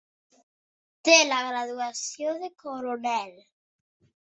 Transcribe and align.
Té 1.09 1.17
la 1.27 1.41
graduació 1.49 2.33
de 2.41 2.51
coronel. 2.65 3.39